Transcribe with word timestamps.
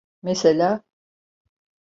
Mesela? 0.23 0.71